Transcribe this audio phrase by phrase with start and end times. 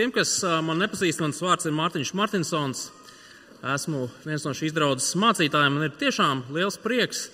[0.00, 0.30] Tiem, kas
[0.64, 2.86] man nepazīst, mans vārds ir Mārtiņš Martinsons.
[3.74, 5.74] Esmu viens no šīs draudzes mācītājiem.
[5.76, 7.26] Man ir tiešām liels prieks,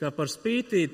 [0.00, 0.88] ka par spīti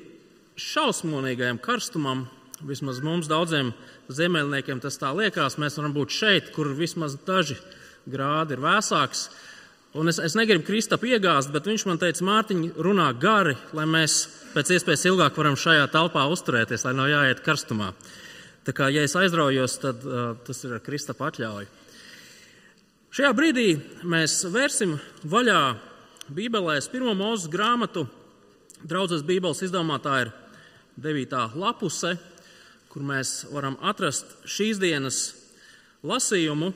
[0.61, 2.27] šausmonīgajam karstumam,
[2.61, 3.73] vismaz mums daudziem
[4.13, 7.57] ziemeļniekiem tas tā liekas, mēs varam būt šeit, kur vismaz daži
[8.05, 9.31] grādi ir vēsāks.
[9.97, 14.27] Un es, es negribu Kristapu iegāzt, bet viņš man teica, Mārtiņ, runā gari, lai mēs
[14.53, 17.95] pēc iespējas ilgāk varam šajā telpā uzturēties, lai nav jāiet karstumā.
[18.69, 21.69] Tā kā, ja es aizraujos, tad uh, tas ir ar Kristapa atļauju.
[23.17, 23.71] Šajā brīdī
[24.05, 24.93] mēs vērsim
[25.25, 25.63] vaļā
[26.37, 28.05] Bībelēs pirmo mūzu grāmatu.
[28.85, 30.35] Draudzes Bībeles izdevumā tā ir
[31.01, 31.57] 9.
[31.57, 32.13] lapuse,
[32.93, 35.25] kur mēs varam atrast šīs dienas
[36.05, 36.69] lasījumu,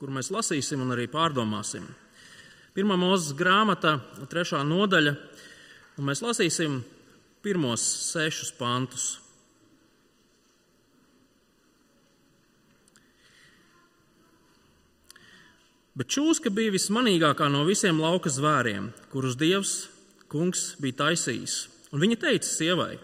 [0.00, 1.84] kur mēs lasīsim un arī pārdomāsim.
[2.72, 5.18] Pirmā mūzes grāmata, trešā nodaļa,
[6.00, 6.80] un mēs lasīsim
[7.44, 9.18] pirmos sešus pantus.
[16.00, 19.72] Bet čūska bija vismanīgākā no visiem lauka zvēriem, kurus Dievs,
[20.32, 21.56] kungs, bija taisījis.
[21.92, 22.94] Un viņa teica sievai,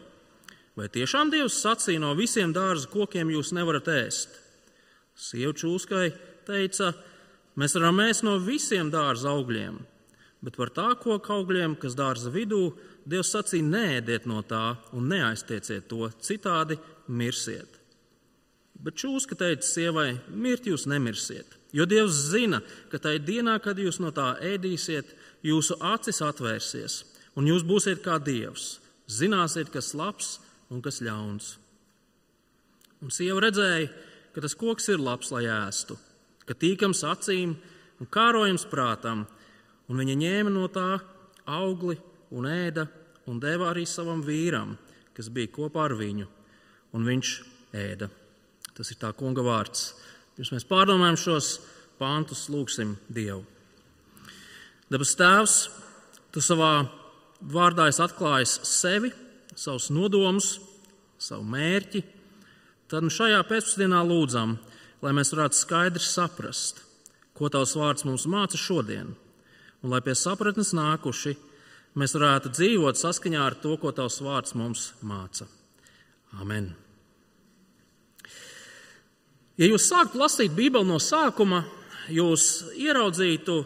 [0.80, 4.38] vai tiešām Dievs sacīja, no visiem dārza kokiem jūs nevarat ēst?
[5.12, 6.06] Sieva čūskai
[6.48, 6.94] teica,
[7.60, 9.76] mēs varam ēst no visiem dārza augļiem,
[10.48, 12.70] bet par tā koku augļiem, kas dārza vidū,
[13.04, 16.80] Dievs sacīja, nēdiet no tā un neaiztieciet to, citādi
[17.12, 17.76] mirsiet.
[18.80, 23.98] Bet čūska teica sievai, mirt jūs nemirsiet Jo Dievs zina, ka tajā dienā, kad jūs
[24.00, 25.12] no tā ēdīsiet,
[25.44, 27.02] jūsu acis atvērsies,
[27.36, 28.78] un jūs būsiet kā Dievs.
[29.06, 30.38] Zināsiet, kas labs
[30.72, 31.56] un kas ļauns.
[33.04, 33.90] Un sieva redzēja,
[34.32, 35.98] ka tas koks ir labs, lai ēstu,
[36.48, 37.52] ka tīkams acīm
[38.00, 39.26] un kārojams prātam,
[39.86, 40.96] un viņa ņēma no tā
[41.46, 41.98] augli
[42.34, 42.86] un ēda
[43.30, 44.74] un deva arī savam vīram,
[45.14, 46.26] kas bija kopā ar viņu,
[46.96, 47.32] un viņš
[47.76, 48.08] ēda.
[48.76, 49.92] Tas ir tā kunga vārds.
[50.36, 51.50] Pirms mēs pārdomājam šos
[52.00, 53.42] pāntus, lūgsim Dievu.
[54.92, 55.56] Dabas Tēvs,
[56.36, 56.84] Tu savā
[57.40, 59.08] vārdā esi atklājis sevi,
[59.56, 60.58] savus nodomus,
[61.16, 62.02] savu mērķi.
[62.92, 64.58] Tad nu šajā pēcpusdienā lūdzam,
[65.00, 66.84] lai mēs varētu skaidri saprast,
[67.32, 69.14] ko Tavs vārds mums māca šodien,
[69.80, 71.38] un lai pie sapratnes nākuši
[71.96, 75.48] mēs varētu dzīvot saskaņā ar to, ko Tavs vārds mums māca.
[76.36, 76.74] Amen!
[79.56, 81.62] Ja jūs sāktu lasīt Bībeli no sākuma,
[82.12, 83.62] jūs ieraudzītu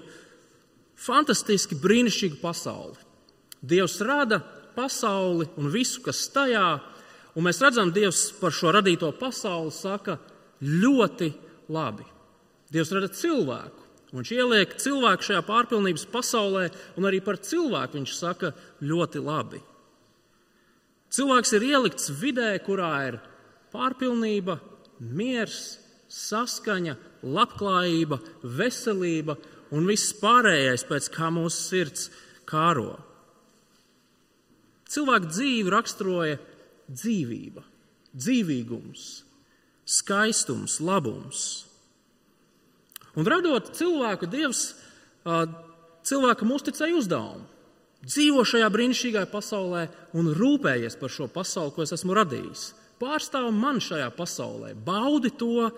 [1.00, 2.94] fantastiski brīnišķīgu pasauli.
[3.60, 4.38] Dievs rada
[4.76, 6.78] pasauli un visu, kas tajā,
[7.34, 10.16] un mēs redzam, Dievs par šo radīto pasauli saka
[10.62, 11.32] ļoti
[11.74, 12.06] labi.
[12.70, 13.88] Dievs rada cilvēku.
[14.14, 16.68] Viņš ieliek cilvēku šajā pārpilnības pasaulē,
[16.98, 19.60] un arī par cilvēku viņš saka ļoti labi.
[21.10, 23.20] Cilvēks ir ielikts vidē, kurā ir
[23.74, 24.58] pārpilnība,
[25.00, 25.78] miers,
[26.10, 29.36] saskaņa, labklājība, veselība
[29.74, 32.10] un viss pārējais, pēc kā mūsu sirds
[32.48, 32.98] kāro.
[34.90, 36.38] Cilvēku dzīvi raksturoja
[36.90, 37.62] dzīvība,
[38.16, 39.04] dzīvīgums,
[39.86, 41.44] skaistums, labums.
[43.18, 44.64] Un radot cilvēku, Dievs
[46.06, 47.46] cilvēkam uzticēja uzdevumu.
[48.00, 49.82] Dzīvo šajā brīnišķīgajā pasaulē
[50.16, 52.70] un rūpējies par šo pasauli, ko es esmu radījis.
[53.00, 55.70] Pārstāv man šajā pasaulē, baudi to,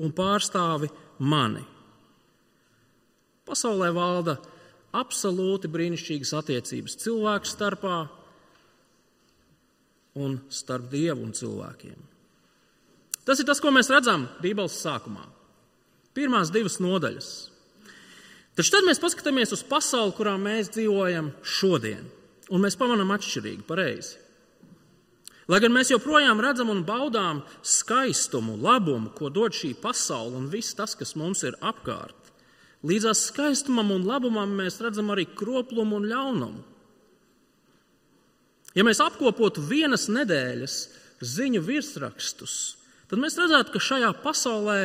[0.00, 0.88] un pārstāvi
[1.18, 1.64] mani.
[3.48, 4.36] Pasaulē valda
[4.96, 7.96] absolūti brīnišķīgas attiecības cilvēku starpā
[10.20, 11.98] un starp dievu un cilvēkiem.
[13.26, 15.26] Tas ir tas, ko mēs redzam Bībeles sākumā.
[16.16, 17.28] Pirmās divas nodaļas.
[18.58, 22.08] Taču tad mēs paskatāmies uz pasauli, kurā mēs dzīvojam šodien,
[22.50, 24.18] un mēs pamanām atšķirīgi, pareizi.
[25.50, 30.76] Lai gan mēs joprojām redzam un baudām skaistumu, labumu, ko dod šī pasaule un viss
[30.78, 32.30] tas, kas mums ir apkārt,
[32.86, 36.62] līdzās skaistumam un labumam mēs redzam arī kroplumu un ļaunumu.
[38.78, 40.76] Ja mēs apkopotu vienas nedēļas
[41.26, 42.56] ziņu virsrakstus,
[43.10, 44.84] tad mēs redzētu, ka šajā pasaulē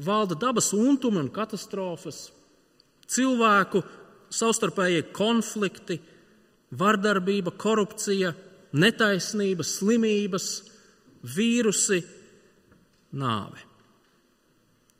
[0.00, 2.30] valda dabas untumi un katastrofas,
[3.04, 3.84] cilvēku
[4.32, 5.98] savstarpējie konflikti,
[6.72, 8.32] vardarbība, korupcija,
[8.76, 10.48] netaisnība, slimības,
[11.26, 12.00] vīrusi,
[13.16, 13.66] nāve.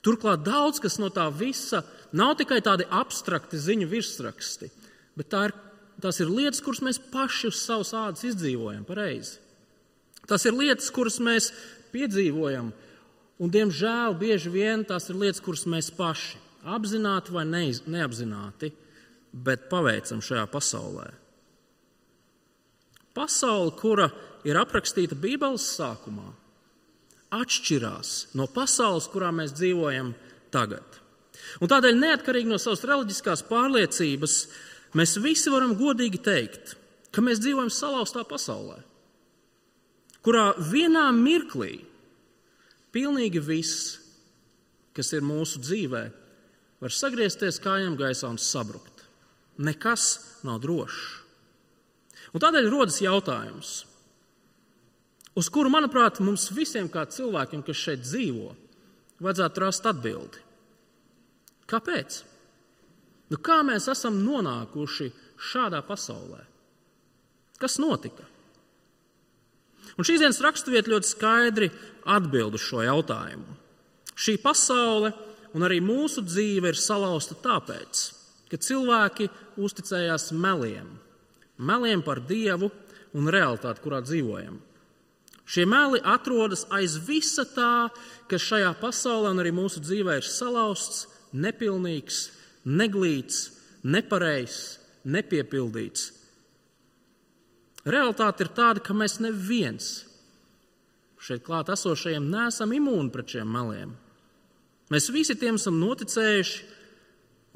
[0.01, 1.83] Turklāt daudz kas no tā visa
[2.17, 4.71] nav tikai tādi abstrakti ziņu virsraksti,
[5.17, 5.57] bet tā ir,
[6.01, 9.37] tās ir lietas, kuras mēs paši uz savas ādas izdzīvojam pareizi.
[10.29, 11.51] Tas ir lietas, kuras mēs
[11.93, 12.71] piedzīvojam,
[13.41, 18.73] un diemžēl bieži vien tās ir lietas, kuras mēs paši apzināti vai neiz, neapzināti,
[19.33, 21.11] bet paveicam šajā pasaulē.
[23.17, 24.09] Pasaule, kura
[24.47, 26.29] ir aprakstīta Bībeles sākumā,
[27.35, 30.13] atšķirās no pasaules, kurā mēs dzīvojam
[30.55, 30.99] tagad.
[31.59, 34.37] Un tādēļ, neatkarīgi no savas reliģiskās pārliecības,
[34.99, 36.77] mēs visi varam godīgi teikt,
[37.11, 38.79] ka mēs dzīvojam salauztā pasaulē,
[40.23, 41.81] kurā vienā mirklī
[42.95, 43.97] pilnīgi viss,
[44.95, 46.05] kas ir mūsu dzīvē,
[46.81, 49.05] var sagriezties kājām gaisā un sabrukt.
[49.61, 50.13] Nekas
[50.47, 51.19] nav drošs.
[52.35, 53.73] Un tādēļ rodas jautājums,
[55.39, 58.53] uz kuru, manuprāt, mums visiem, kā cilvēkiem, kas šeit dzīvo,
[59.21, 60.45] vajadzētu rast atbildi.
[61.71, 62.21] Kāpēc?
[63.31, 65.11] Nu, kā mēs esam nonākuši
[65.51, 66.43] šādā pasaulē?
[67.61, 68.27] Kas notika?
[69.99, 71.69] Un šīs dienas raksturvieta ļoti skaidri
[72.09, 73.59] atbild uz šo jautājumu.
[74.21, 75.13] Šī pasaule
[75.57, 78.03] un arī mūsu dzīve ir salauzta tāpēc,
[78.51, 79.29] ka cilvēki
[79.61, 80.89] uzticējās meliem,
[81.61, 82.71] meliem par dievu
[83.17, 84.59] un realitāti, kurā dzīvojam.
[85.51, 87.91] Šie meli atrodas aiz visa tā,
[88.31, 92.21] kas šajā pasaulē un arī mūsu dzīvē ir salauzts, nepilnīgs,
[92.71, 93.49] neglīts,
[93.83, 94.79] nepareizs,
[95.11, 96.11] nepiepildīts.
[97.91, 99.91] Realtāte ir tāda, ka mēs neviens
[101.21, 103.93] šeit klāt esošajiem neesam imūni pret šiem meliem.
[104.91, 106.63] Mēs visi tiem esam noticējuši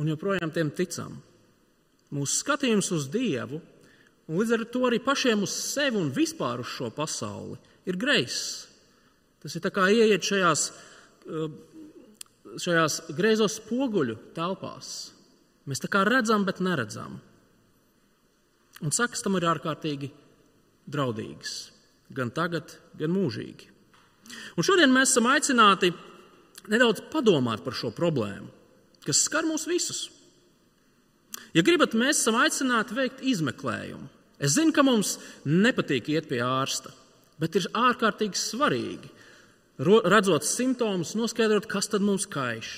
[0.03, 1.17] un joprojām tiem ticam.
[2.15, 3.61] Mūsu skatījums uz Dievu,
[4.29, 8.67] un līdz ar to arī pašiem uz sevi un vispār uz šo pasauli, ir greiss.
[9.43, 10.71] Tas ir kā ieiet šajās,
[11.29, 11.49] eh,
[12.57, 15.13] šajās greizos spoguļu telpās.
[15.67, 17.21] Mēs tā kā redzam, bet neredzam.
[18.83, 20.11] Un sakas tam ir ārkārtīgi
[20.91, 21.71] draudīgas
[22.15, 23.71] gan tagad, gan mūžīgi.
[24.57, 25.93] Un šodien mēs esam aicināti
[26.73, 28.49] nedaudz padomāt par šo problēmu,
[29.05, 30.09] kas skar mūs visus.
[31.55, 34.09] Ja gribat, mēs esam aicināti veikt izmeklējumu.
[34.43, 35.15] Es zinu, ka mums
[35.47, 36.91] nepatīk iet pie ārsta,
[37.39, 39.11] bet ir ārkārtīgi svarīgi,
[39.79, 42.73] redzot simptomus, noskaidrot, kas tad mums kaiš.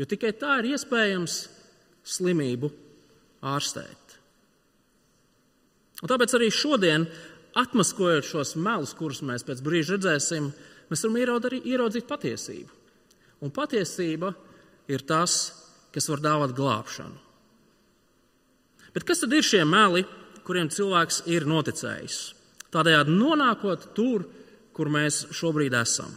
[0.00, 1.40] Jo tikai tā ir iespējams
[2.08, 2.70] slimību
[3.44, 4.16] ārstēt.
[6.00, 7.04] Un tāpēc arī šodien
[7.60, 10.52] atmaskojot šos melus, kurus mēs pēc brīža redzēsim,
[10.92, 12.76] mēs varam ieraudzīt patiesību.
[13.44, 14.32] Un patiesība
[14.92, 15.40] ir tas,
[15.92, 17.29] kas var dāvāt glābšanu.
[18.94, 20.04] Bet kas tad ir šie meli,
[20.46, 22.18] kuriem cilvēks ir noticējis?
[22.74, 24.26] Tādējādi nonākot tur,
[24.74, 26.12] kur mēs šobrīd esam.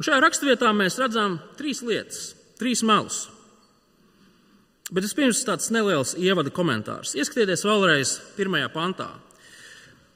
[0.00, 2.30] Un šajā raksturvietā mēs redzam trīs lietas,
[2.60, 3.26] trīs melus.
[4.90, 7.12] Bet vispirms tāds neliels ievada komentārs.
[7.14, 9.10] Ieskatieties vēlreiz pirmajā pantā.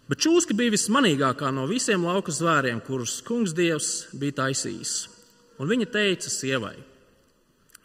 [0.08, 4.96] Bet čūska bija vismanīgākā no visiem lauka zvēriem, kurus kungs dievs bija taisījis.
[5.62, 6.74] Un viņa teica sievai.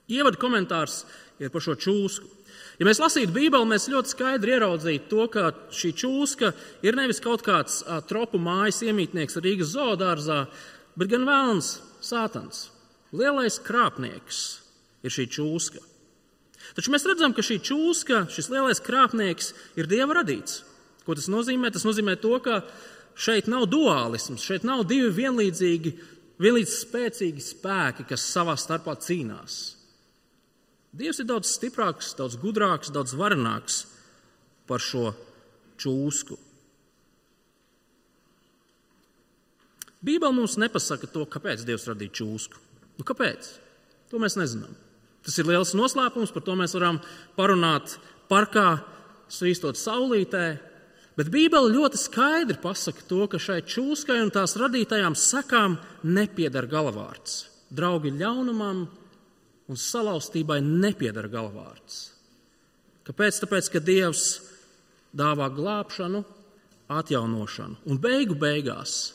[0.09, 1.03] Ievada komentārs
[1.39, 2.38] ir par šo čūsku.
[2.79, 6.53] Ja mēs lasītu Bībeli, mēs ļoti skaidri ieraudzītu to, ka šī čūska
[6.87, 10.45] ir nevis kaut kāds a, tropu mājas iemītnieks Rīgas zoodārzā,
[10.95, 12.69] bet gan vēlns, sātans.
[13.11, 14.39] Lielais krāpnieks
[15.03, 15.81] ir šī čūska.
[16.77, 20.61] Taču mēs redzam, ka šī čūska, šis lielais krāpnieks, ir dieva radīts.
[21.03, 21.73] Ko tas nozīmē?
[21.73, 22.61] Tas nozīmē to, ka
[23.19, 25.93] šeit nav dualisms, šeit nav divi vienlīdzīgi,
[26.39, 29.78] vienlīdz spēcīgi spēki, kas savā starpā cīnās.
[30.95, 33.83] Dievs ir daudz stiprāks, daudz gudrāks, daudz varenāks
[34.69, 35.11] par šo
[35.79, 36.37] čūsku.
[40.05, 42.61] Bībeli mums nepasaka to, kāpēc Dievs radīja čūsku.
[42.97, 43.51] Nu, kāpēc?
[44.09, 44.73] To mēs nezinām.
[45.25, 47.01] Tas ir liels noslēpums, par to mēs varam
[47.37, 47.97] parunāt
[48.31, 48.79] parkā,
[49.29, 50.45] svīstot saulītē,
[51.19, 55.75] Bet Bībele ļoti skaidri pasaka to, ka šai čūskai un tās radītajām sakām
[56.07, 57.41] nepieder galavārds.
[57.75, 58.85] Draugi ļaunumam
[59.69, 62.09] un salauztībai nepieder galavārds.
[63.07, 63.39] Kāpēc?
[63.43, 64.25] Tāpēc, ka Dievs
[65.15, 66.23] dāvā glābšanu,
[66.89, 69.13] atjaunošanu, un beigu beigās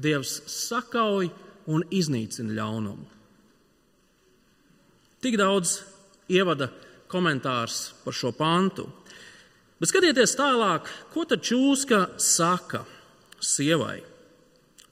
[0.00, 1.28] Dievs sakauj
[1.68, 3.08] un iznīcina ļaunumu.
[5.20, 5.82] Tik daudz
[6.32, 6.70] ievada
[7.10, 8.86] komentārs par šo pantu.
[9.80, 12.84] Bet skatieties tālāk, ko tad čūska saka
[13.40, 14.00] sievai.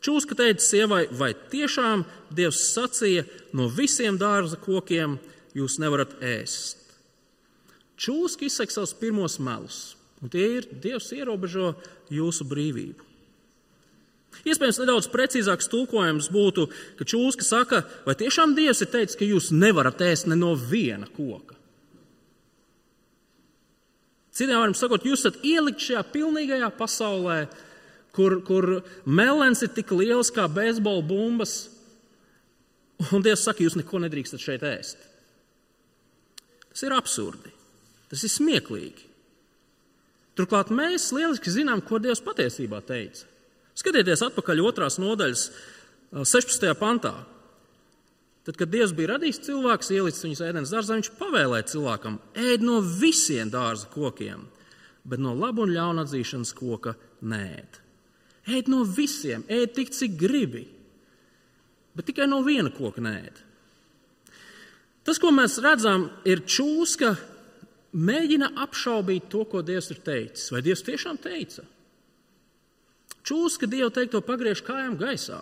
[0.04, 3.24] Čūska teica sievai, vai tiešām Dievs sacīja,
[3.56, 5.16] no visiem dārza kokiem
[5.58, 6.78] jūs nevarat ēst.
[7.98, 11.72] Čūska izsaka savus pirmos melus, un tie ir Dievs ierobežo
[12.14, 13.08] jūsu brīvību.
[14.46, 19.50] Iespējams, nedaudz precīzāks tulkojums būtu, ka čūska saka, vai tiešām Dievs ir teicis, ka jūs
[19.50, 21.56] nevarat ēst ne no viena koka.
[24.38, 27.40] Citiem vārdiem sakot, jūs esat ielikt šajā pilnīgajā pasaulē,
[28.18, 31.68] kur, kur melns ir tik liels kā beisbola bumbas,
[33.14, 35.06] un Dievs saka, jūs neko nedrīkstat šeit ēst.
[36.72, 37.54] Tas ir absurdi.
[38.08, 39.06] Tas ir smieklīgi.
[40.38, 43.26] Turklāt mēs lieliski zinām, ko Dievs patiesībā teica.
[43.78, 45.48] Skatieties atpakaļ otrās nodaļas
[46.14, 46.70] 16.
[46.78, 47.14] pantā.
[48.46, 52.16] Tad, kad Dievs bija radījis cilvēku, ielicis viņus ēdienas dārzā, viņš pavēlēja cilvēkam
[52.48, 54.46] ēd no visiem dārza kokiem,
[55.04, 57.82] bet no laba un ļauna atzīšanas koka nēd.
[58.48, 60.64] Ēd no visiem, ēd tik, cik gribi,
[61.96, 63.42] bet tikai no viena koka nēd.
[65.04, 67.14] Tas, ko mēs redzam, ir čūska
[67.96, 70.50] mēģina apšaubīt to, ko Dievs ir teicis.
[70.52, 71.64] Vai Dievs tiešām teica?
[73.28, 75.40] Čūska Dievu teikto pagriež kājām gaisā.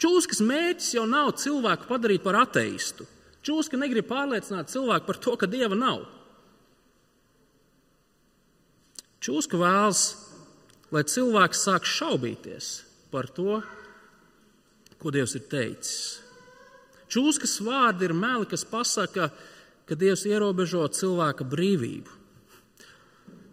[0.00, 3.04] Čūskas mērķis jau nav cilvēku padarīt par ateistu.
[3.44, 6.04] Čūska negrib pārliecināt cilvēku par to, ka dieva nav.
[9.20, 10.02] Čūska vēlas,
[10.90, 12.70] lai cilvēks sāk šaubīties
[13.10, 13.60] par to,
[15.00, 16.20] ko Dievs ir teicis.
[17.10, 19.30] Čūskas vārdi ir meli, kas pasaka,
[19.88, 22.18] ka Dievs ierobežo cilvēka brīvību.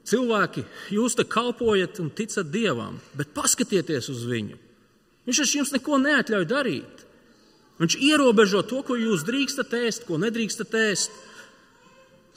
[0.07, 0.63] Cilvēki,
[0.93, 4.59] jūs te kalpojat un ticat Dievam, bet paskatieties uz viņu.
[5.27, 7.01] Viņš taču jums neko neatļauj darīt.
[7.81, 11.11] Viņš ierobežo to, ko jūs drīkstat ēst, ko nedrīkstat ēst.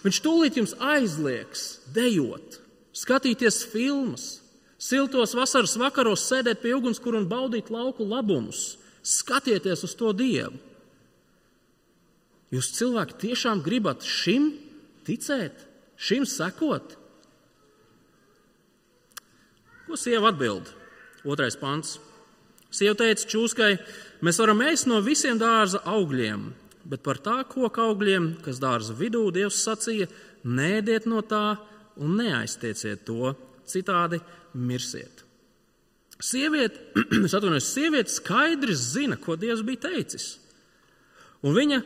[0.03, 1.65] Viņš tūlīt jums aizliegs
[1.95, 2.59] dejot,
[2.97, 4.40] skatīties filmas,
[4.81, 8.79] siltos vasaras vakaros sēdēt pie ugunskura un baudīt lauku labumus.
[9.05, 10.59] Skatieties uz to dievu.
[12.51, 14.51] Jūs cilvēki tiešām gribat šim
[15.07, 15.55] ticēt,
[15.95, 16.97] šim sekot?
[19.87, 20.73] Ko sieva atbild?
[21.23, 21.99] Otrais pants.
[22.75, 23.71] Sieva teica čūskai,
[24.23, 26.45] mēs varam ēst no visiem dārza augļiem,
[26.87, 30.07] bet par tā koka augļiem, kas dārza vidū, Dievs sacīja,
[30.47, 31.59] nēdiet no tā
[31.99, 33.35] un neaiztieciet to,
[33.71, 34.21] citādi
[34.55, 35.25] mirsiet.
[36.21, 36.83] Sieviete,
[37.27, 40.35] es atvainojos, sieviete skaidri zina, ko Dievs bija teicis.
[41.47, 41.81] Un viņa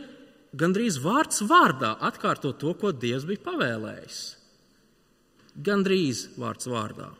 [0.58, 4.22] gandrīz vārds vārdā atkārto to, ko Dievs bija pavēlējis.
[5.64, 7.12] Gandrīz vārds vārdā.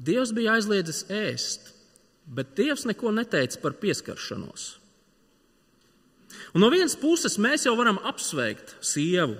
[0.00, 1.72] Dievs bija aizliedzis ēst,
[2.30, 4.68] bet Dievs neko neteica par pieskaršanos.
[6.54, 9.36] Un no vienas puses mēs jau varam apsveikt sievu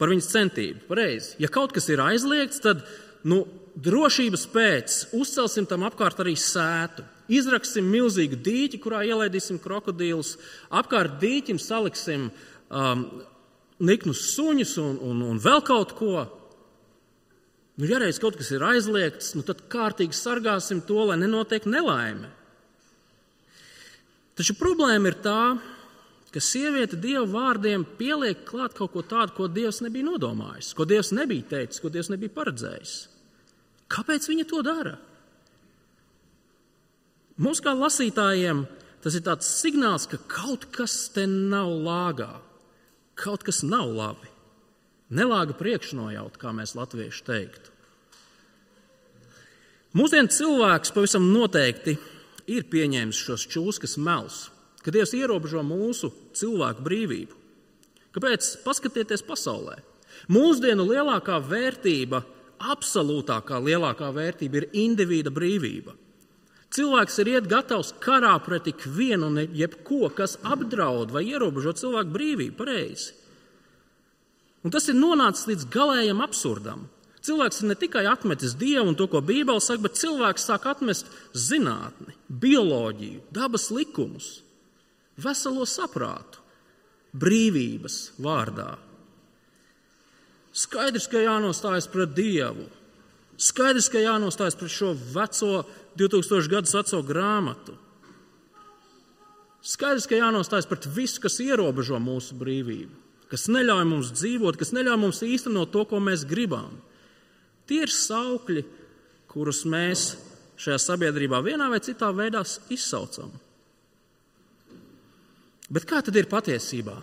[0.00, 0.86] par viņas centību.
[0.88, 1.34] Pareizi.
[1.42, 2.84] Ja kaut kas ir aizliegts, tad
[3.26, 3.44] nu,
[3.76, 7.04] drošības pēc uzcelsim tam apkārt arī sētu.
[7.32, 10.36] Izraksim milzīgu dīķi, kurā ielaidīsim krokodīlus.
[10.70, 13.06] Apkārt dīķim saliksim um,
[13.82, 16.26] niknus suņus un, un, un vēl kaut ko.
[17.76, 22.30] Nu, ja reiz kaut kas ir aizliegts, nu, tad kārtīgi sargāsim to, lai nenotiek nelaime.
[24.36, 25.75] Taču problēma ir tā, ka
[26.42, 31.46] sieviete dievu vārdiem pieliek klāt kaut ko tādu, ko dievs nebija nodomājis, ko dievs nebija
[31.52, 32.94] teicis, ko dievs nebija paredzējis.
[33.92, 34.96] Kāpēc viņa to dara?
[37.36, 38.64] Mums, kā lasītājiem,
[39.04, 42.32] tas ir tāds signāls, ka kaut kas te nav lāgā,
[43.14, 44.32] kaut kas nav labi.
[45.12, 47.72] Nelāga priekšnojauta, kā mēs latvieši teiktu.
[49.96, 51.94] Mūsdienu cilvēks pavisam noteikti
[52.52, 54.46] ir pieņēmis šos čūskas melus,
[54.82, 57.42] ka Dievs ierobežo mūsu cilvēku brīvību.
[58.16, 58.54] Kāpēc?
[58.64, 59.76] Paskatieties pasaulē.
[60.32, 62.22] Mūsdienu lielākā vērtība,
[62.72, 65.92] absolūtākā lielākā vērtība ir individa brīvība.
[66.76, 72.56] Cilvēks ir iet gatavs karā pret ikvienu un jebko, kas apdraud vai ierobežo cilvēku brīvību.
[72.58, 73.14] Pareizi.
[74.66, 76.88] Un tas ir nonācis līdz galējam absurdam.
[77.26, 81.08] Cilvēks ir ne tikai atmetis dievu un to, ko Bībele saka, bet cilvēks sāk atmest
[81.34, 84.28] zinātni, bioloģiju, dabas likumus,
[85.20, 86.42] veselo saprātu,
[87.16, 88.74] brīvības vārdā.
[90.56, 92.66] Skaidrs, ka jānostājas pret dievu.
[93.36, 95.64] Skaidrs, ka jānostājas pret šo veco,
[96.00, 97.74] 2000 gadus veco grāmatu.
[99.66, 105.00] Skaidrs, ka jānostājas pret visu, kas ierobežo mūsu brīvību kas neļauj mums dzīvot, kas neļauj
[105.00, 106.78] mums īstenot to, ko mēs gribam.
[107.66, 108.62] Tie ir saukļi,
[109.30, 110.12] kurus mēs
[110.62, 113.32] šajā sabiedrībā vienā vai citā veidā izsaucam.
[115.72, 116.96] Bet kā tad ir patiesībā?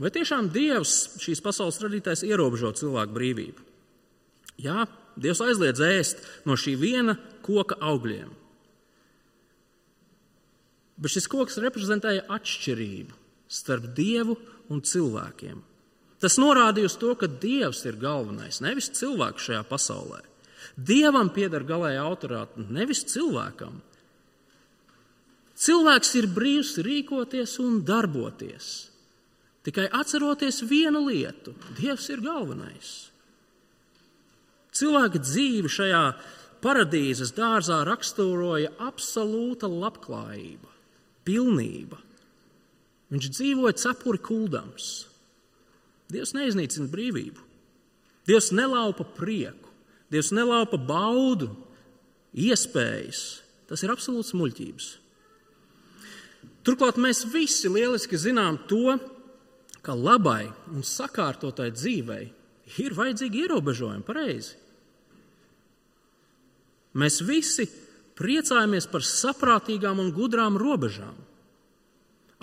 [0.00, 3.64] Vai tiešām Dievs, šīs pasaules radītājs, ierobežo cilvēku brīvību?
[4.60, 4.84] Jā,
[5.16, 8.28] Dievs aizliedz ēst no šī viena koka augļiem.
[10.96, 13.16] Bet šis koks reprezentēja atšķirību
[13.52, 14.36] starp Dievu
[14.72, 15.58] un cilvēkiem.
[16.20, 20.22] Tas norādīja uz to, ka Dievs ir galvenais, nevis cilvēks šajā pasaulē.
[20.76, 23.78] Dievam pieder galēja autoritāte, nevis cilvēkam.
[25.56, 28.90] Cilvēks ir brīvs rīkoties un darboties.
[29.64, 33.10] Tikai atceroties vienu lietu- Dievs ir galvenais.
[34.76, 36.02] Cilvēka dzīve šajā
[36.60, 40.68] paradīzes dārzā raksturoja absolūta labklājība,
[41.24, 41.98] pilnība.
[43.10, 45.06] Viņš dzīvoja cepuri kuldams.
[46.12, 47.40] Dievs neiznīcina brīvību.
[48.26, 49.70] Dievs nelaupa prieku,
[50.10, 51.48] Dievs nelaupa baudu,
[52.34, 53.40] iespējas.
[53.66, 55.05] Tas ir absolūts muļķības.
[56.66, 58.96] Turklāt mēs visi lieliski zinām to,
[59.86, 62.24] ka labai un sakārtotai dzīvei
[62.82, 64.56] ir vajadzīgi ierobežojumi, pareizi.
[66.96, 67.68] Mēs visi
[68.18, 71.14] priecājamies par saprātīgām un gudrām robežām.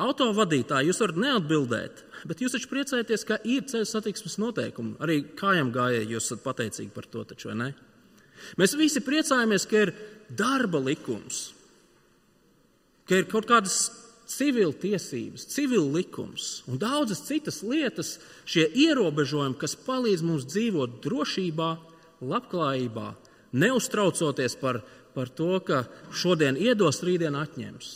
[0.04, 2.00] Autovadītāji, jūs varat neatbildēt,
[2.30, 4.96] bet jūs taču priecājaties, ka ir ceļu satiksmes noteikumi.
[5.04, 7.68] Arī kājām gājēji jūs esat pateicīgi par to, taču vai ne?
[8.60, 9.92] Mēs visi priecājamies, ka ir
[10.34, 11.44] darba likums,
[13.10, 13.86] ka ir kaut kādas
[14.34, 18.18] civil tiesības, civil likums un daudzas citas lietas,
[18.50, 21.70] šie ierobežojumi, kas palīdz mums dzīvot drošībā,
[22.24, 23.08] labklājībā,
[23.64, 24.82] neuztraucoties par,
[25.14, 25.84] par to, ka
[26.16, 27.94] šodien iedos, rītdien atņems.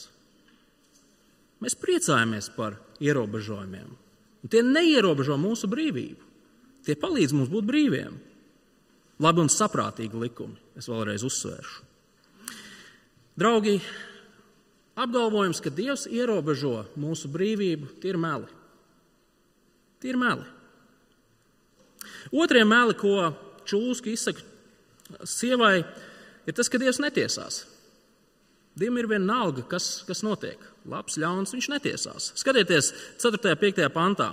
[1.63, 3.89] Mēs priecājamies par ierobežojumiem.
[4.45, 6.23] Un tie neierobežo mūsu brīvību.
[6.85, 8.13] Tie palīdz mums būt brīviem.
[9.23, 11.85] Labi un saprātīgi likumi, es vēlreiz uzsvēršu.
[13.37, 13.79] Draugi,
[14.97, 18.49] Apgalvojums, ka Dievs ierobežo mūsu brīvību, tie ir meli.
[20.01, 20.45] Tie ir meli.
[22.33, 23.31] Otrie meli, ko
[23.67, 24.43] Čūska izsaka
[25.27, 25.81] sievai,
[26.47, 27.65] ir tas, ka Dievs netiesās.
[28.77, 30.61] Dievam ir vienalga, kas, kas notiek.
[30.87, 32.31] Labs, ļauns, viņš netiesās.
[32.37, 33.39] Skatieties, 4.
[33.41, 33.87] un 5.
[33.93, 34.31] pantā.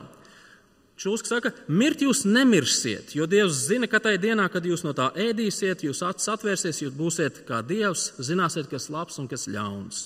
[1.01, 5.09] Čūska saka, mirt jūs nemirsiet, jo Dievs zina, ka tajā dienā, kad jūs no tā
[5.19, 10.05] ēdīsiet, jūs acis atvērsies, jūs būsiet kā Dievs, zināsiet, kas labs un kas ļauns.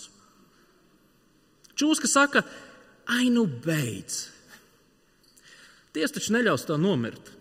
[1.79, 2.43] Čūska saka,
[3.07, 4.27] ai, nu beidz.
[5.95, 7.33] Tiesa taču neļaus tā nomirt.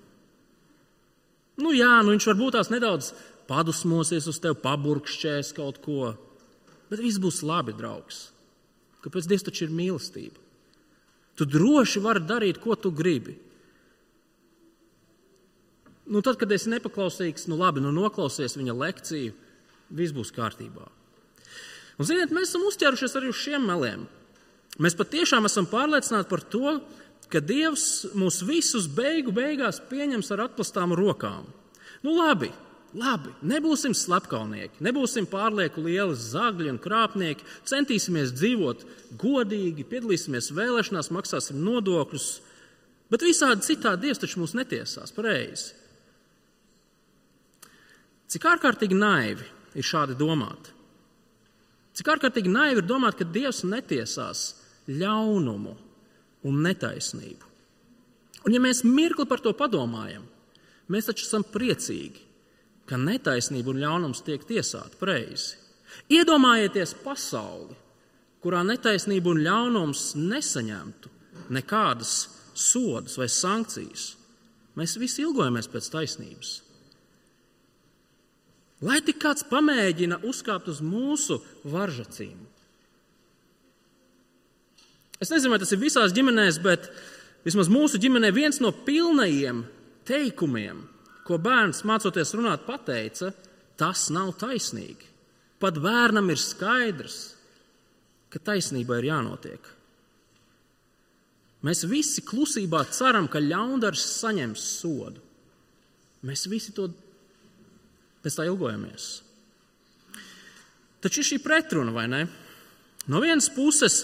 [1.57, 3.11] Nu, jā, nu viņš varbūt tās nedaudz
[3.49, 6.11] padusmosies uz tevi, paburkšķēs kaut ko,
[6.91, 8.27] bet viss būs labi, draugs.
[9.01, 10.37] Kāpēc Dievs taču ir mīlestība?
[11.37, 13.35] Tu droši vari darīt, ko tu gribi.
[16.07, 19.33] Nu, tad, kad esi nepaklausīgs, nu labi, nu noklausies viņa lekciju,
[19.97, 20.87] viss būs kārtībā.
[21.97, 24.05] Un, ziniet, mēs esam uzķērušies arī uz šiem meliem.
[24.77, 26.77] Mēs patiešām esam pārliecināti par to,
[27.31, 31.47] ka Dievs mūs visus beigu beigās pieņems ar atklātām rokām.
[32.05, 32.51] Nu, labi,
[32.97, 38.85] labi, nebūsim slepkavnieki, nebūsim pārlieku lieli zagļi un krāpnieki, centīsimies dzīvot
[39.19, 42.29] godīgi, piedalīsimies vēlēšanās, maksāsim nodokļus,
[43.11, 45.73] bet visādi citādi Dievs taču mūs netiesās pareizi.
[48.27, 49.45] Cik ārkārtīgi naivi
[49.79, 50.73] ir šādi domāt?
[51.97, 54.51] Cik ārkārtīgi naivi ir domāt, ka Dievs netiesās
[54.87, 55.73] ļaunumu
[56.47, 57.53] un netaisnību.
[58.45, 60.23] Un, ja mēs mirkli par to padomājam,
[60.91, 62.23] mēs taču esam priecīgi,
[62.87, 65.57] ka netaisnība un ļaunums tiek tiesāti pareizi.
[66.13, 67.75] Iedomājieties pasauli,
[68.43, 71.11] kurā netaisnība un ļaunums nesaņemtu
[71.51, 72.13] nekādas
[72.57, 74.13] sodas vai sankcijas.
[74.77, 76.53] Mēs visi ilgojamies pēc taisnības.
[78.85, 82.37] Lai tik kāds pamēģina uzkāpt uz mūsu varžacīm,
[85.21, 86.89] Es nezinu, vai tas ir visās ģimenēs, bet
[87.45, 89.63] vismaz mūsu ģimenē viens no pilnajiem
[90.07, 90.83] teikumiem,
[91.27, 93.31] ko bērns mācoties runāt, pateica,
[93.79, 95.09] tas nav taisnīgi.
[95.57, 97.17] Pat bērnam ir skaidrs,
[98.29, 99.73] ka taisnība ir jānotiek.
[101.65, 105.23] Mēs visi klusībā ceram, ka ļaundaris saņems sodu.
[106.27, 106.85] Mēs visi to
[108.21, 109.07] pēc tā ilgojamies.
[111.01, 112.21] Taču ir šī pretruna, vai ne?
[113.09, 114.03] No vienas puses,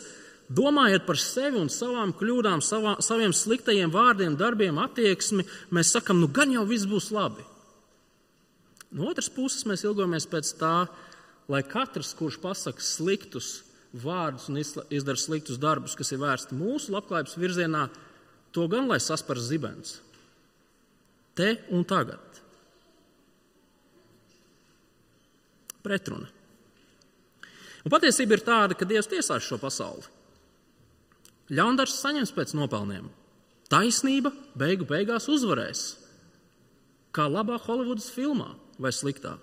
[0.54, 6.30] Domājot par sevi un savām kļūdām, savā, saviem sliktajiem vārdiem, darbiem, attieksmi, mēs sakam, nu
[6.30, 7.46] gan jau viss būs labi.
[8.94, 10.76] No otras puses, mēs ilgojamies pēc tā,
[11.50, 13.64] lai katrs, kurš pasakā sliktus
[14.04, 17.88] vārdus un izdara sliktus darbus, kas ir vērsti mūsu labklājības virzienā,
[18.54, 19.98] to gan lai saspar zibens.
[21.34, 22.42] Te un tagad.
[25.84, 26.30] Pretruna.
[27.84, 30.06] Un patiesība ir tāda, ka Dievs tiesās šo pasauli.
[31.52, 33.10] Ļaundars saņems pēc nopelniem.
[33.72, 35.82] Taisnība beigu beigās uzvarēs.
[37.14, 39.36] Kā labā Holivudas filmā vai sliktā.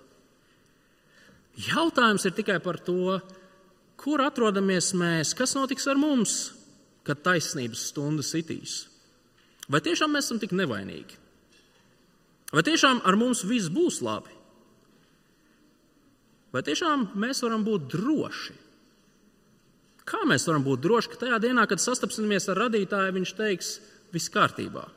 [1.61, 3.19] Jautājums ir tikai par to,
[3.99, 6.53] kur atrodamies mēs, kas notiks ar mums,
[7.05, 8.85] kad taisnības stunda sitīs.
[9.71, 11.19] Vai tiešām mēs esam tik nevainīgi?
[12.51, 14.33] Vai tiešām ar mums viss būs labi?
[16.51, 18.57] Vai tiešām mēs varam būt droši?
[20.07, 23.71] Kā mēs varam būt droši, ka tajā dienā, kad sastapsimies ar radītāju, viņš teiks,
[24.13, 24.87] viss kārtībā?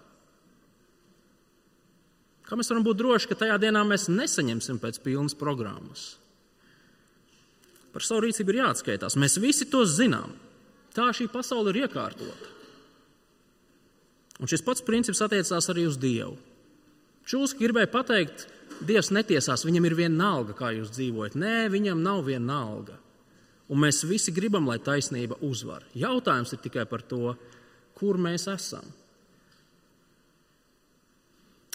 [2.44, 6.14] Kā mēs varam būt droši, ka tajā dienā mēs nesaņemsim pēc pilnas programmas?
[7.94, 9.16] Par savu rīcību ir jāatskaitās.
[9.20, 10.34] Mēs visi to zinām.
[10.94, 12.50] Tā šī pasaule ir iekārtota.
[14.42, 16.34] Un šis pats princips attiecās arī uz Dievu.
[17.24, 18.48] Čūska gribēja pateikt,
[18.84, 21.36] Dievs netiesās, viņam ir viena alga, kā jūs dzīvojat.
[21.38, 22.98] Nē, viņam nav viena alga.
[23.72, 25.86] Un mēs visi gribam, lai taisnība uzvar.
[25.96, 27.32] Jautājums ir tikai par to,
[27.96, 28.84] kur mēs esam.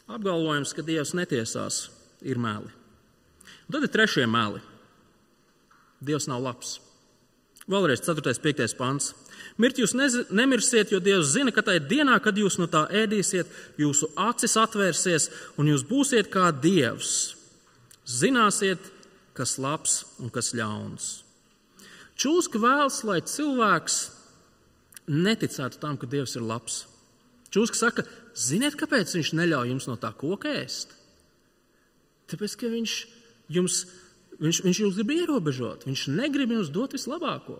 [0.10, 1.88] Apgalvojums, ka Dievs netiesās,
[2.26, 2.70] ir meli.
[3.68, 4.62] Un tad ir trešie meli.
[6.02, 6.78] Dievs nav labs.
[7.70, 8.24] Vēlreiz 4.
[8.26, 8.78] un 5.
[8.80, 9.12] pants.
[9.62, 14.10] Mirt jūs nemirsiet, jo Dievs zina, ka tajā dienā, kad jūs no tā ēdīsiet, jūsu
[14.18, 17.36] acis atvērsies un jūs būsiet kā Dievs.
[18.10, 18.90] Zināsiet,
[19.38, 21.29] kas labs un kas ļauns.
[22.20, 24.00] Čūska vēlas, lai cilvēks
[25.08, 26.84] neticētu tam, ka Dievs ir labs.
[27.54, 28.06] Čūska saka,
[28.36, 30.94] ziniet, kāpēc viņš neļauj jums no tā koka ēst?
[32.30, 32.98] Tāpēc, ka viņš
[33.56, 33.80] jums,
[34.38, 37.58] viņš, viņš jums grib ierobežot, viņš negrib jums dot vislabāko.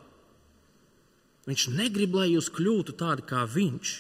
[1.50, 3.96] Viņš negrib, lai jūs kļūtu tādi kā viņš.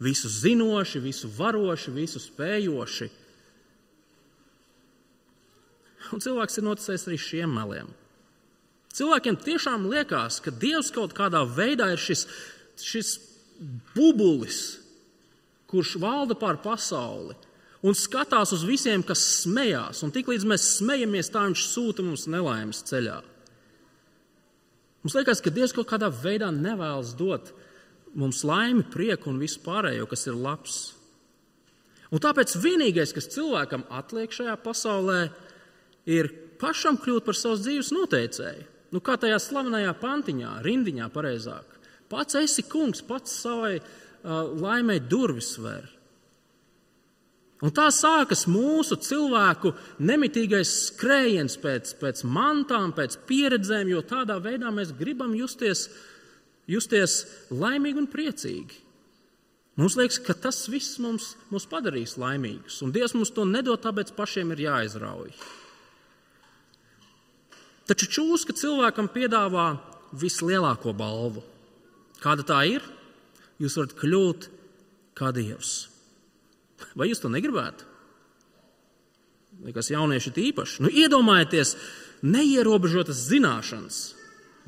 [0.00, 3.10] Visu zinoši, visu varoši, visu spējoši.
[6.14, 7.90] Un cilvēks ir noticējis arī šiem meliem.
[8.96, 12.24] Cilvēkiem tiešām liekas, ka Dievs kaut kādā veidā ir šis,
[12.80, 13.16] šis
[13.94, 14.78] bubulis,
[15.68, 17.36] kurš valda pār pasauli
[17.84, 20.02] un skatās uz visiem, kas smējās.
[20.02, 23.20] Un tiklīdz mēs smejamies, tā viņš sūta mums nelaimes ceļā.
[25.04, 27.52] Mums liekas, ka Dievs kaut kādā veidā nevēlas dot
[28.18, 30.78] mums laimi, prieku un visu pārējo, kas ir labs.
[32.08, 35.20] Un tāpēc vienīgais, kas cilvēkam atliek šajā pasaulē,
[36.08, 38.66] ir pašam kļūt par savas dzīves noteicēju.
[38.94, 41.76] Nu, kā tajā slavenajā pantiņā, rindiņā, pareizāk.
[42.08, 45.90] Pats esi kungs, pats savai uh, laimei durvis ver.
[47.58, 54.70] Un tā sākas mūsu cilvēku nemitīgais skrējiens pēc, pēc mantām, pēc pieredzēm, jo tādā veidā
[54.74, 55.88] mēs gribam justies,
[56.70, 58.84] justies laimīgi un priecīgi.
[59.78, 64.14] Mums liekas, ka tas viss mums, mums padarīs laimīgus, un Dievs mums to nedod, tāpēc
[64.16, 65.34] pašiem ir jāizrauj.
[67.88, 69.70] Taču čūska cilvēkam piedāvā
[70.12, 71.42] vislielāko balvu.
[72.20, 72.84] Kāda tā ir?
[73.58, 74.48] Jūs varat kļūt
[75.18, 75.88] kā Dievs.
[76.98, 77.86] Vai jūs to negribētu?
[79.64, 80.82] Liekas, jaunieši ir īpaši.
[80.84, 81.74] Nu, iedomājieties,
[82.22, 83.98] neierobežotas zināšanas.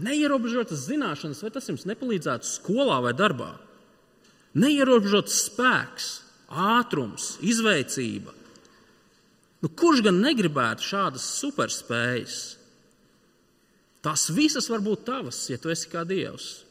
[0.01, 3.53] Neierobežotas zināšanas, vai tas jums nepalīdzētu skolā vai darbā?
[4.59, 6.09] Neierobežots spēks,
[6.51, 8.35] ātrums, izveicība.
[9.61, 12.41] Nu, kurš gan negribētu šādas superspējas?
[14.05, 16.63] Tās visas var būt tavas, ja tu esi kā dievs.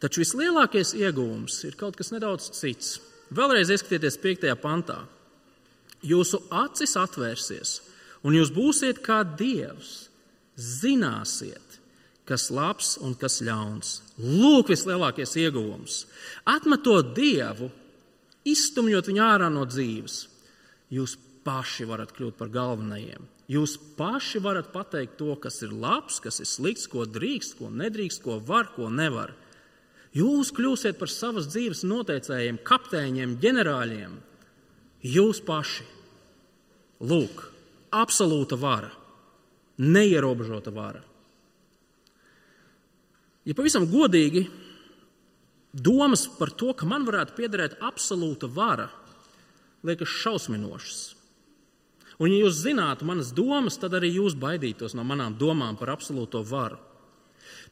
[0.00, 2.98] Taču vislielākais iegūms ir kaut kas nedaudz cits.
[3.36, 4.46] Vēlreiz ieskatieties 5.
[4.60, 5.02] pantā.
[6.00, 7.74] Jūsu acis atvērsies,
[8.24, 10.08] un jūs būsiet kā dievs.
[10.60, 11.78] Zināsiet,
[12.28, 14.00] kas labs un kas ļauns.
[14.20, 16.02] Lūk, vislielākais ieguvums.
[16.48, 17.70] Atmetot dievu,
[18.44, 20.22] izstumjot viņu ārā no dzīves,
[20.92, 21.16] jūs
[21.46, 23.26] paši varat kļūt par galvenajiem.
[23.50, 28.22] Jūs paši varat pateikt to, kas ir labs, kas ir slikts, ko drīkst, ko nedrīkst,
[28.22, 29.32] ko var, ko nevar.
[30.14, 34.16] Jūs kļūsiet par savas dzīves noteicējiem, kapteiņiem, ģenerāļiem.
[35.06, 35.86] Jūs paši.
[37.00, 37.42] Lūk,
[37.96, 38.90] absolūta vara,
[39.80, 41.00] neierobežota vara.
[43.48, 44.44] Ja pavisam godīgi,
[45.72, 48.90] domas par to, ka man varētu piederēt absolūta vara,
[49.86, 51.00] liekas šausminošas.
[52.20, 56.42] Un, ja jūs zinātu manas domas, tad arī jūs baidītos no manām domām par absolūto
[56.44, 56.76] varu.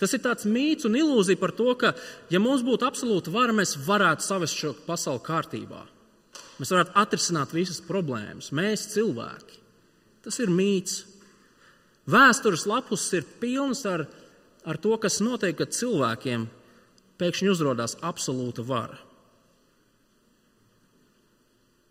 [0.01, 1.93] Tas ir tāds mīts un ilūzija par to, ka,
[2.33, 5.83] ja mums būtu absolūta vara, mēs varētu savest šo pasauli kārtībā.
[6.59, 9.59] Mēs varētu atrisināt visas problēmas, mēs cilvēki.
[10.25, 11.03] Tas ir mīts.
[12.09, 14.07] Vēstures lapus ir pilnas ar,
[14.65, 16.47] ar to, kas notiek, kad cilvēkiem
[17.21, 18.97] pēkšņi uzrādās absolūta vara.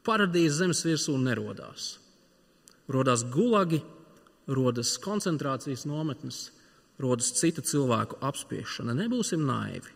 [0.07, 1.97] Paradīze zemes virsū nerodās.
[2.91, 3.81] Rodās gulagi,
[4.47, 6.51] rodas koncentrācijas nometnes,
[7.01, 8.95] rodas cita cilvēku apspiešana.
[8.95, 9.91] Nebūsim naivi.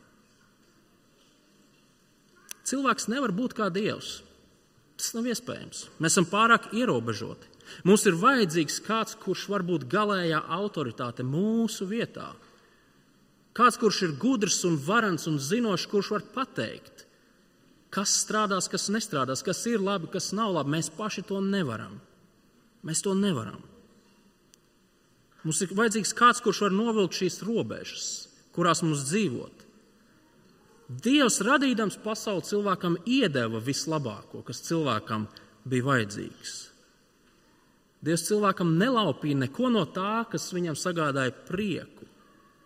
[2.68, 4.20] Cilvēks nevar būt kā dievs.
[5.00, 5.88] Tas nav iespējams.
[5.98, 7.50] Mēs esam pārāk ierobežoti.
[7.88, 12.28] Mums ir vajadzīgs kāds, kurš var būt galējā autoritāte mūsu vietā.
[13.58, 17.06] Kāds, kurš ir gudrs un varants un zinošs, kurš var pateikt,
[17.92, 20.76] kas strādās, kas nestrādās, kas ir labi, kas nav labi.
[20.78, 21.98] Mēs paši to nevaram.
[22.88, 23.62] Mēs to nevaram.
[25.42, 28.08] Mums ir vajadzīgs kāds, kurš var novilkt šīs robežas,
[28.54, 29.68] kurās mums dzīvot.
[31.02, 35.26] Dievs radīdams pasauli cilvēkam iedeva vislabāko, kas cilvēkam
[35.64, 36.56] bija vajadzīgs.
[38.02, 42.08] Dievs cilvēkam nelaupīja neko no tā, kas viņam sagādāja prieku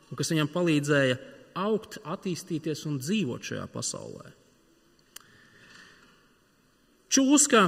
[0.10, 1.20] un kas viņam palīdzēja
[1.60, 4.32] augt, attīstīties un dzīvot šajā pasaulē.
[7.12, 7.68] Čūska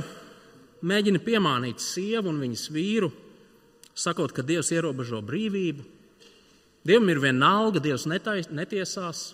[0.82, 3.12] mēģina piemānīt sievu un viņas vīru,
[3.98, 5.86] sakot, ka Dievs ierobežo brīvību.
[6.88, 9.34] Dievam ir vienalga, Dievs netais, netiesās,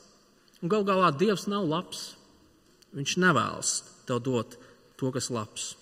[0.62, 2.13] un gal galā Dievs nav labs.
[2.93, 3.77] Viņš nevēlas
[4.08, 4.58] tev dot
[4.97, 5.73] to, kas labs.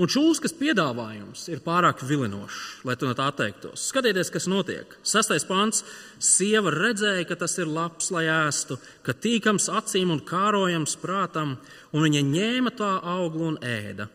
[0.00, 3.84] Un šūskas piedāvājums ir pārāk vilinošs, lai tu no tā atteiktos.
[3.92, 4.90] Skatieties, kas notiek.
[5.06, 5.84] Sastais pants.
[6.18, 11.56] Sieva redzēja, ka tas ir labs, lai ēstu, ka tīkams acīm un kārojams prātam,
[11.94, 14.08] un viņa ņēma tā auglu un ēda,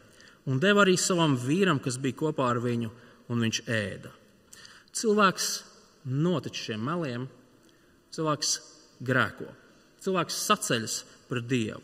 [0.47, 2.91] un deva arī savam vīram, kas bija kopā ar viņu,
[3.30, 4.12] un viņš ēda.
[4.95, 5.49] Cilvēks
[6.10, 7.28] notic šiem meliem,
[8.15, 8.56] cilvēks
[9.06, 9.49] grēko,
[10.04, 10.99] cilvēks saceļas
[11.30, 11.84] pret Dievu.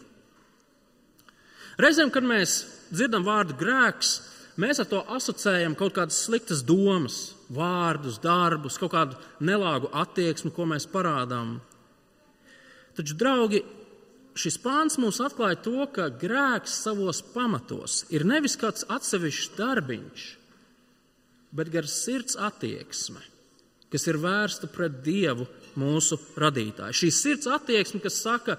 [1.81, 4.15] Reizēm, kad mēs dzirdam vārdu grēks,
[4.61, 10.67] mēs ar to asociējam kaut kādas sliktas domas, vārdus, darbus, kaut kādu nelāgu attieksmi, ko
[10.71, 11.57] mēs parādām.
[12.95, 13.59] Taču, draugi,
[14.35, 20.25] šis pāns mums atklāja to, ka grēks savos pamatos ir nevis kāds atsevišķs darbiņš,
[21.55, 23.21] bet gan sirds attieksme,
[23.91, 25.47] kas ir vērsta pret Dievu,
[25.79, 26.95] mūsu radītāju.
[26.95, 28.57] Šī sirds attieksme, kas saka,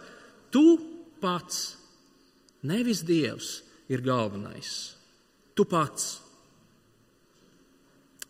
[0.53, 0.79] tu
[1.21, 1.77] pats
[2.67, 4.97] Nevis Dievs ir galvenais.
[5.55, 6.17] Tu pats.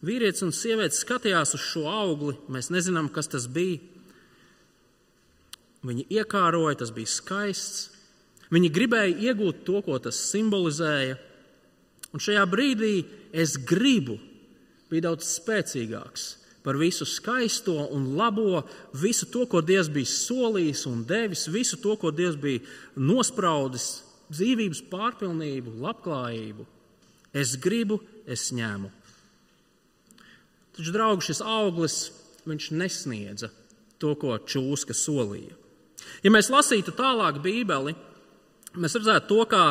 [0.04, 2.36] Vīrietis un sieviete skatījās uz šo augli.
[2.52, 3.80] Mēs nezinām, kas tas bija.
[5.86, 7.90] Viņi iekāroja, tas bija skaists.
[8.50, 11.18] Viņi gribēja iegūt to, ko tas simbolizēja.
[12.14, 12.94] Un šajā brīdī
[13.34, 14.16] es gribu
[14.90, 16.26] bija daudz spēcīgāks
[16.66, 21.94] par visu skaisto un labo, visu to, ko Dievs bija solījis un devis, visu to,
[21.94, 22.62] ko Dievs bija
[22.98, 24.00] nospraudis
[24.32, 26.66] dzīvības pārpilnību, labklājību.
[27.36, 28.90] Es gribu, es ņēmu.
[30.74, 32.00] Taču, draugi, šis auglis
[32.74, 33.52] nesniedza
[34.02, 35.54] to, ko čūska solīja.
[36.24, 37.94] Ja mēs lasītu tālāk Bībeli,
[38.76, 39.64] mēs redzētu to, kā,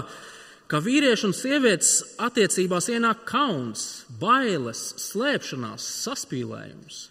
[0.71, 7.01] kā vīriešu un sievietes attiecībās ienāk kauns, bailes, slēpšanās, saspīlējums.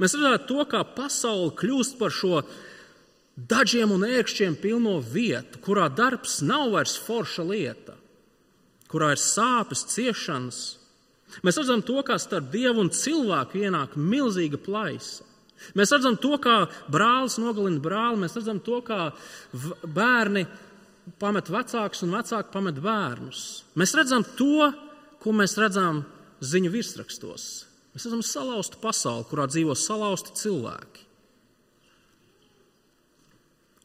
[0.00, 2.40] Mēs redzētu to, kā pasaule kļūst par šo
[3.36, 7.98] dažiem un ērkšķiem pilno vietu, kurā darbs nav vairs forša lieta,
[8.90, 10.62] kurā ir sāpes, ciešanas.
[11.42, 15.26] Mēs redzam to, kā starp dievu un cilvēku ienāk milzīga plaisa.
[15.78, 19.08] Mēs redzam to, kā brālis nogalina brāli, mēs redzam to, kā
[19.84, 20.44] bērni
[21.20, 23.44] pamet vecākus un vecāki pamet bērnus.
[23.78, 24.70] Mēs redzam to,
[25.22, 26.02] ko mēs redzam
[26.44, 27.48] ziņu virsrakstos.
[27.94, 31.04] Mēs redzam salauztu pasauli, kurā dzīvo salauzti cilvēki.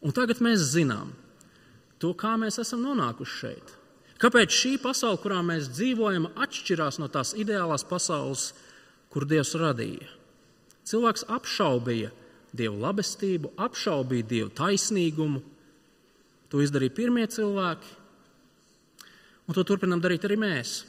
[0.08, 1.12] Un tagad mēs zinām
[2.00, 3.76] to, kā mēs esam nonākuši šeit.
[4.20, 8.50] Kāpēc šī pasaule, kurā mēs dzīvojam, atšķirās no tās ideālās pasaules,
[9.12, 10.19] kur Dievs radīja?
[10.90, 12.10] Cilvēks apšaubīja
[12.50, 15.44] Dieva labestību, apšaubīja Dieva taisnīgumu.
[16.50, 17.92] To izdarīja pirmie cilvēki,
[19.46, 20.80] un to turpinām darīt arī mēs.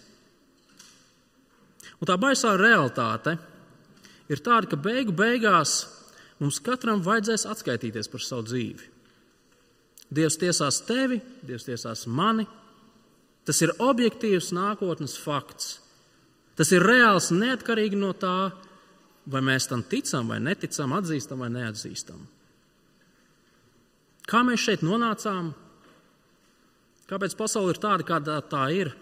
[2.00, 3.36] Un tā baisā realitāte
[4.32, 5.82] ir tāda, ka beigu beigās
[6.40, 8.88] mums katram vajadzēs atskaitīties par savu dzīvi.
[10.10, 12.46] Dievs tiesās tevi, Dievs tiesās mani.
[13.44, 15.76] Tas ir objektīvs nākotnes fakts.
[16.56, 18.50] Tas ir reāls neatkarīgi no tā,
[19.26, 22.22] vai mēs tam ticam, vai neticam, atzīstam vai neatzīstam.
[24.30, 25.52] Kā mēs šeit nonācām?
[27.11, 28.92] Kāpēc pasaule ir tāda, kāda tā ir?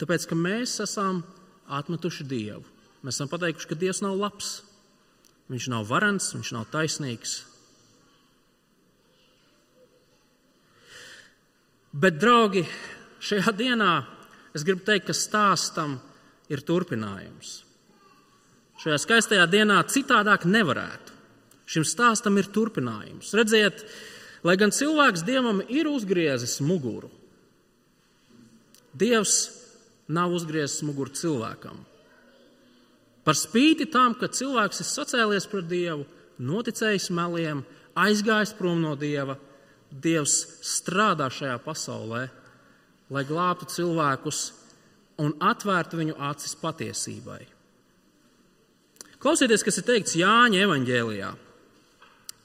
[0.00, 1.22] Tāpēc, ka mēs esam
[1.72, 2.64] atmetuši Dievu.
[3.06, 4.56] Mēs esam pateikuši, ka Dievs nav labs,
[5.46, 7.36] Viņš nav varants, Viņš nav taisnīgs,
[11.96, 12.60] Bet, draugi,
[13.24, 13.92] šajā dienā
[14.52, 15.94] es gribu teikt, ka stāstam
[16.52, 17.62] ir turpinājums.
[18.76, 21.14] Šajā skaistajā dienā citādāk nevarētu.
[21.66, 23.32] Šim stāstam ir turpinājums.
[23.34, 23.82] Redziet,
[24.46, 27.10] lai gan cilvēks dievam ir uzgriezis muguru,
[28.96, 29.50] Dievs
[30.08, 31.82] nav uzgriezis muguru cilvēkam.
[33.26, 36.06] Par spīti tam, ka cilvēks ir sacēlies pret Dievu,
[36.40, 37.64] noticējis meliem,
[37.98, 39.36] aizgājis prom no Dieva,
[39.90, 42.22] Dievs strādā šajā pasaulē,
[43.12, 44.40] lai glābtu cilvēkus
[45.20, 47.42] un atvērtu viņu acis patiesībai.
[49.26, 51.28] Klausieties, kas ir teikts Jāņa evanģēlijā.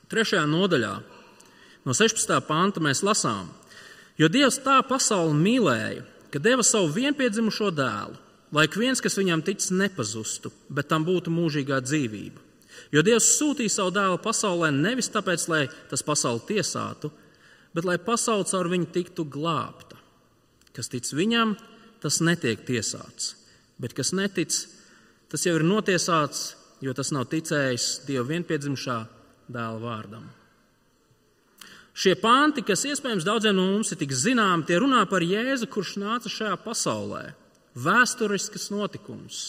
[0.09, 0.93] Trešajā nodaļā,
[1.85, 2.31] no 16.
[2.47, 3.51] panta, mēs lasām,
[4.17, 6.01] jo Dievs tā pasauli mīlēja,
[6.33, 8.17] ka deva savu vienpiedzimušo dēlu,
[8.57, 12.41] lai ik viens, kas viņam tic, nepazustu, bet tam būtu mūžīgā dzīvība.
[12.89, 15.59] Jo Dievs sūtīja savu dēlu pasaulē nevis tāpēc, lai
[15.91, 17.11] tas pasauli tiesātu,
[17.77, 19.99] bet lai pasaule caur viņu tiktu glābta.
[20.73, 21.53] Kas tic viņam,
[22.01, 23.35] tas netiek tiesāts,
[23.77, 24.57] bet kas netic,
[25.29, 28.99] tas jau ir notiesāts, jo tas nav ticējis Dieva vienpiedzimšā
[29.51, 30.29] dēla vārdam.
[31.91, 35.97] Šie panti, kas iespējams daudziem no mums ir tik zināmi, tie runā par Jēzu, kurš
[36.01, 37.23] nāca šajā pasaulē.
[37.75, 39.41] Vēsturisks notikums,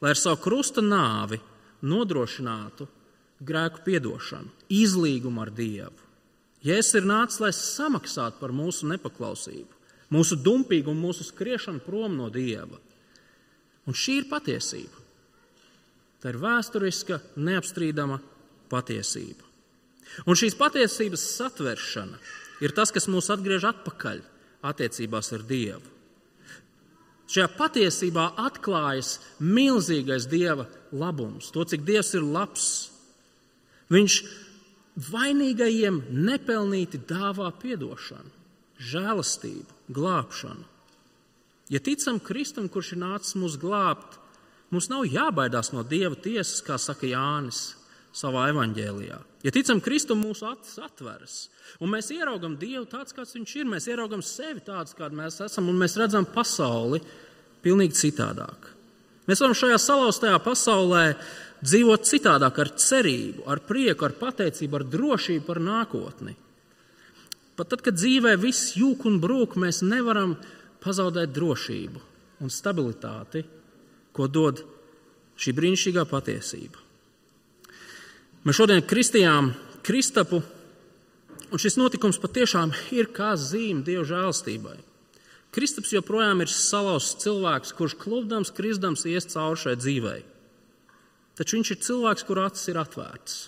[0.00, 1.40] lai ar savu krusta nāvi
[1.84, 2.86] nodrošinātu
[3.44, 6.06] grēku piedošanu, izlīgumu ar Dievu.
[6.64, 9.76] Jēzus ir nācis, lai samaksātu par mūsu nepaklausību,
[10.12, 12.80] mūsu dumpīgumu, mūsu skriešanu prom no Dieva.
[13.88, 15.07] Un šī ir patiesība.
[16.18, 18.18] Tā ir vēsturiska, neapstrīdama
[18.72, 19.44] patiesība.
[20.26, 22.18] Un šīs patiesības satveršana
[22.64, 24.24] ir tas, kas mūs atgriež atpakaļ
[24.66, 25.94] attiecībās ar Dievu.
[27.28, 30.64] Šajā patiesībā atklājas milzīgais Dieva
[30.96, 32.68] labums, to, cik Dievs ir labs.
[33.92, 34.16] Viņš
[35.12, 38.32] vainīgajiem nepelnīti dāvā atdošanu,
[38.80, 40.64] žēlastību, glābšanu.
[41.68, 44.16] Ja ticam Kristum, kurš ir nācis mūs glābt,
[44.74, 47.72] mums nav jābaidās no Dieva tiesas, kā saka Jānis
[48.14, 49.18] savā evaņģēlijā.
[49.46, 51.36] Ja ticam Kristum, mūsu acis atveras,
[51.78, 55.68] un mēs ieraugam Dievu tāds, kāds Viņš ir, mēs ieraugam sevi tāds, kāds mēs esam,
[55.70, 57.00] un mēs redzam pasauli
[57.62, 58.72] pilnīgi citādāk.
[59.28, 61.04] Mēs varam šajā salauztajā pasaulē
[61.60, 66.34] dzīvot citādāk, ar cerību, ar prieku, ar pateicību, ar drošību par nākotni.
[67.58, 70.36] Pat tad, kad dzīvē viss jūg un brūk, mēs nevaram
[70.82, 72.02] pazaudēt drošību
[72.42, 73.42] un stabilitāti,
[74.18, 74.64] ko dod
[75.38, 76.82] šī brīnišķīgā patiesība.
[78.42, 79.52] Mēs šodien kristījām
[79.86, 80.42] Kristapu,
[81.48, 84.76] un šis notikums patiešām ir kā zīme Dieva žēlstībai.
[85.54, 90.20] Kristaps joprojām ir salauzts cilvēks, kurš klubdams, kristams ies cauri šai dzīvei.
[91.38, 93.38] Taču viņš ir cilvēks, kur acis ir atvērtas,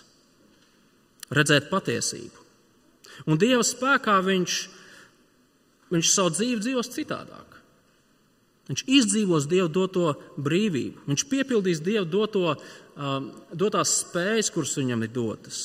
[1.34, 2.46] redzēt patiesību.
[3.28, 4.56] Un Dieva spēkā viņš,
[5.92, 7.49] viņš savu dzīvi dzīvos citādāk.
[8.70, 15.10] Viņš izdzīvos Dieva doto brīvību, viņš piepildīs Dieva doto, um, dotās spējas, kuras viņam ir
[15.14, 15.62] dotas.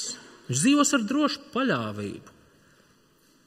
[0.48, 2.34] Viņš dzīvos ar drošu paļāvību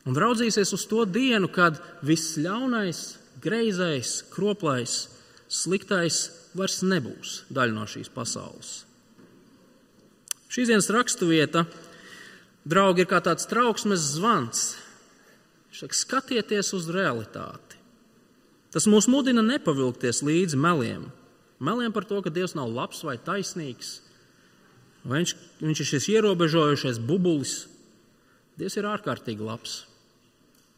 [0.08, 5.08] un raudzīsies uz to dienu, kad viss ļaunais, greizais, kroplais,
[5.50, 8.70] sliktais vairs nebūs daļa no šīs pasaules.
[10.48, 11.66] Šīs dienas raksturvieta,
[12.68, 14.68] draugi, ir kā tāds trauksmes zvans.
[15.68, 17.67] Viņš saka, skatieties uz realitāti.
[18.74, 21.08] Tas mūs mudina nepavilkties līdzi meliem.
[21.58, 23.98] Meliem par to, ka Dievs nav labs vai taisnīgs,
[25.02, 25.32] vai viņš,
[25.64, 27.64] viņš ir šis ierobežojušais bubulis.
[28.60, 29.80] Dievs ir ārkārtīgi labs.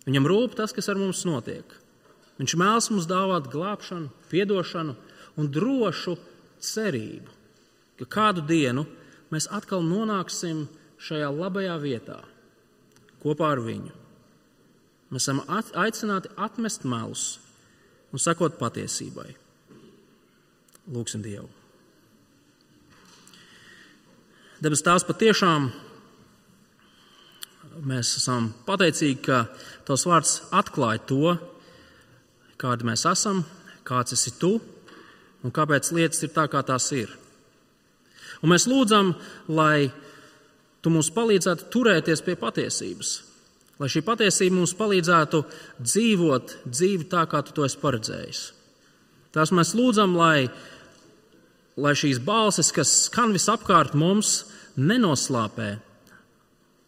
[0.07, 1.67] Viņam rūp tas, kas ar mums notiek.
[2.41, 4.95] Viņš mēlas mums dāvāt glābšanu, atdošanu
[5.37, 6.17] un drošu
[6.65, 7.35] cerību,
[8.01, 8.87] ka kādu dienu
[9.33, 10.65] mēs atkal nonāksim
[11.01, 12.21] šajā labajā vietā
[13.21, 13.93] kopā ar viņu.
[15.13, 17.27] Mēs esam aicināti atmest melus
[18.11, 19.29] un sakot patiesībai.
[20.91, 21.49] Lūksim Dievu.
[24.61, 25.71] Debes Tēvs patiešām
[27.89, 29.45] mēs esam pateicīgi, ka
[29.89, 31.33] Tavs vārds atklāja to,
[32.61, 33.45] kādi mēs esam,
[33.89, 34.53] kāds esi Tu
[35.41, 37.13] un kāpēc lietas ir tā, kā tās ir.
[38.43, 39.15] Un mēs lūdzam,
[39.49, 39.89] lai
[40.81, 43.11] Tu mums palīdzētu turēties pie patiesības,
[43.81, 45.43] lai šī patiesība mums palīdzētu
[45.81, 48.41] dzīvot dzīvi tā, kā tu to esi paredzējis.
[49.35, 50.51] Tās mēs lūdzam, lai,
[51.81, 54.43] lai šīs balsis, kas skan visapkārt mums,
[54.77, 55.77] nenoslāpē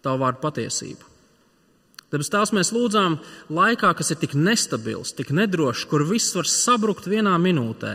[0.02, 1.08] tavu vārdu patiesību.
[2.12, 3.14] Tāpēc tās mēs lūdzām
[3.56, 7.94] laikā, kas ir tik nestabils, tik nedrošs, kur viss var sabrukt vienā minūtē.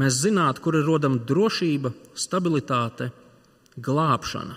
[0.00, 3.12] Mēs zinātu, kur ir rodama drošība, stabilitāte,
[3.78, 4.56] glābšana.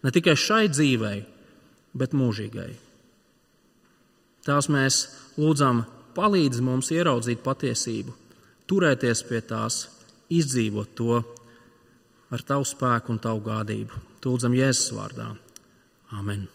[0.00, 1.18] Ne tikai šai dzīvei,
[1.96, 2.70] bet mūžīgai.
[4.46, 5.00] Tās mēs
[5.40, 5.84] lūdzam,
[6.16, 8.14] palīdz mums ieraudzīt patiesību,
[8.70, 9.82] turēties pie tās,
[10.30, 11.18] izdzīvot to
[12.30, 14.06] ar tavu spēku un tavu gādību.
[14.24, 15.32] Lūdzam, Jēzus vārdā.
[16.14, 16.48] Amen!